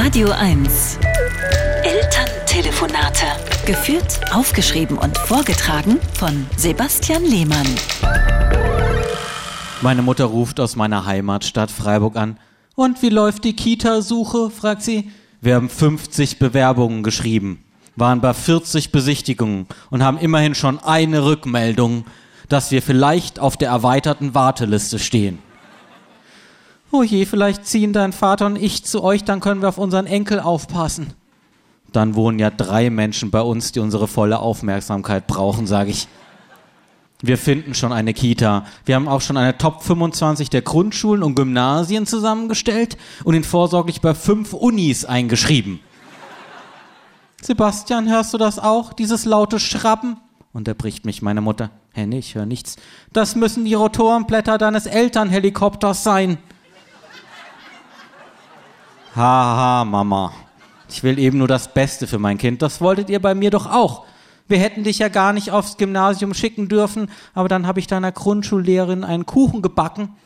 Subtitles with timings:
[0.00, 0.96] Radio 1.
[1.82, 3.26] Elterntelefonate.
[3.66, 7.66] Geführt, aufgeschrieben und vorgetragen von Sebastian Lehmann.
[9.82, 12.38] Meine Mutter ruft aus meiner Heimatstadt Freiburg an.
[12.76, 14.50] Und wie läuft die Kita-Suche?
[14.50, 15.10] fragt sie.
[15.40, 17.64] Wir haben 50 Bewerbungen geschrieben,
[17.96, 22.04] waren bei 40 Besichtigungen und haben immerhin schon eine Rückmeldung,
[22.48, 25.40] dass wir vielleicht auf der erweiterten Warteliste stehen.
[26.90, 30.06] Oh je, vielleicht ziehen dein Vater und ich zu euch, dann können wir auf unseren
[30.06, 31.12] Enkel aufpassen.
[31.92, 36.08] Dann wohnen ja drei Menschen bei uns, die unsere volle Aufmerksamkeit brauchen, sage ich.
[37.20, 38.64] Wir finden schon eine Kita.
[38.84, 44.00] Wir haben auch schon eine Top 25 der Grundschulen und Gymnasien zusammengestellt und ihn vorsorglich
[44.00, 45.80] bei fünf Unis eingeschrieben.
[47.42, 48.92] Sebastian, hörst du das auch?
[48.92, 50.16] Dieses laute Schrappen?
[50.52, 51.70] unterbricht mich meine Mutter.
[51.92, 52.76] Hä, nee, ich höre nichts.
[53.12, 56.38] Das müssen die Rotorenblätter deines Elternhelikopters sein.
[59.14, 60.32] Haha, Mama.
[60.88, 62.62] Ich will eben nur das Beste für mein Kind.
[62.62, 64.06] Das wolltet ihr bei mir doch auch.
[64.48, 68.12] Wir hätten dich ja gar nicht aufs Gymnasium schicken dürfen, aber dann habe ich deiner
[68.12, 70.16] Grundschullehrerin einen Kuchen gebacken.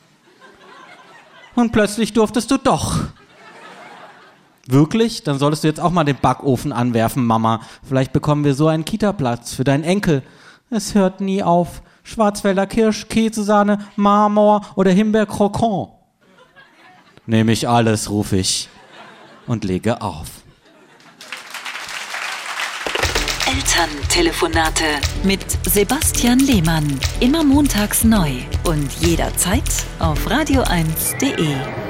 [1.57, 3.01] Und plötzlich durftest du doch.
[4.67, 5.25] Wirklich?
[5.25, 7.61] Dann solltest du jetzt auch mal den Backofen anwerfen, Mama.
[7.83, 10.23] Vielleicht bekommen wir so einen Kita-Platz für deinen Enkel.
[10.71, 11.83] Es hört nie auf.
[12.05, 15.92] Schwarzwälder Kirsch, Käsesahne, Marmor oder Himbeer-Croquant.
[17.27, 18.69] Nehme ich alles, rufe ich
[19.47, 20.29] und lege auf.
[23.47, 24.85] Elterntelefonate
[25.25, 26.99] mit Sebastian Lehmann.
[27.21, 28.31] Immer montags neu
[28.65, 29.63] und jederzeit
[29.99, 31.82] auf radio1.de.